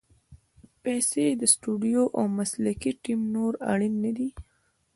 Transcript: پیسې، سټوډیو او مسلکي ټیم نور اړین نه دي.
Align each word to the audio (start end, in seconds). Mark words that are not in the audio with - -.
پیسې، 0.83 1.25
سټوډیو 1.53 2.03
او 2.17 2.23
مسلکي 2.37 2.91
ټیم 3.03 3.19
نور 3.35 3.53
اړین 3.71 3.93
نه 4.03 4.11
دي. 4.17 4.29